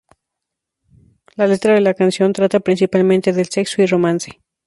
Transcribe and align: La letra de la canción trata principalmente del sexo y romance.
La 1.35 1.45
letra 1.45 1.75
de 1.75 1.81
la 1.81 1.93
canción 1.93 2.33
trata 2.33 2.59
principalmente 2.59 3.33
del 3.33 3.49
sexo 3.49 3.83
y 3.83 3.85
romance. 3.85 4.39